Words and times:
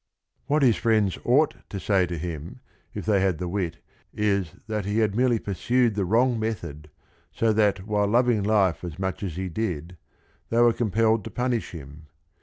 GUIDO 0.47 0.53
187 0.53 0.53
What 0.55 0.63
his 0.63 0.81
friends 0.81 1.25
ought 1.63 1.69
to 1.69 1.79
say 1.79 2.07
to 2.07 2.17
him, 2.17 2.59
if 2.95 3.05
they 3.05 3.19
had 3.21 3.37
the 3.37 3.47
wit, 3.47 3.77
is, 4.11 4.53
that 4.65 4.83
he 4.85 4.97
had 4.97 5.13
merely 5.15 5.37
pursued 5.37 5.93
the 5.93 6.05
wrong 6.05 6.39
method, 6.39 6.89
so 7.31 7.53
that 7.53 7.85
while 7.85 8.07
loving 8.07 8.41
life 8.41 8.83
as 8.83 8.97
much 8.97 9.21
as 9.21 9.35
he 9.35 9.47
did, 9.47 9.97
they 10.49 10.59
were 10.59 10.73
compelled 10.73 11.23
to 11.25 11.29
punish 11.29 11.69
him. 11.69 12.07